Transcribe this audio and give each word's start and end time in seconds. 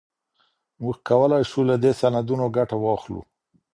موږ 0.81 0.95
کولای 1.09 1.43
سو 1.51 1.59
له 1.69 1.75
دې 1.83 1.91
سندونو 1.99 2.45
ګټه 2.57 2.75
واخلو. 2.79 3.21